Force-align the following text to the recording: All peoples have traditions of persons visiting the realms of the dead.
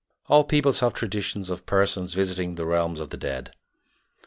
All 0.29 0.43
peoples 0.43 0.79
have 0.79 0.95
traditions 0.95 1.51
of 1.51 1.67
persons 1.67 2.15
visiting 2.15 2.55
the 2.55 2.65
realms 2.65 2.99
of 2.99 3.11
the 3.11 3.17
dead. 3.17 3.53